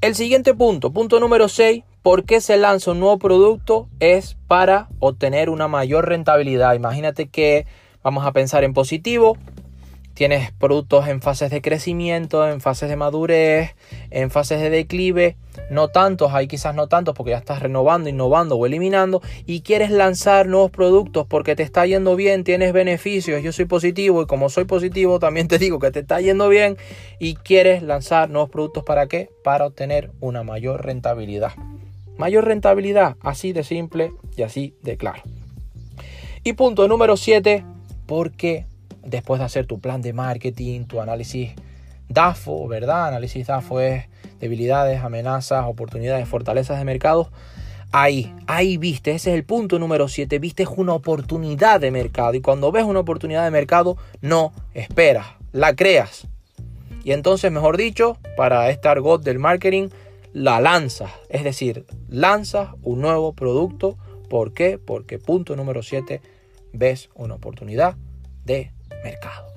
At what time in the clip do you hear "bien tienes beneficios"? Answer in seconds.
22.16-23.42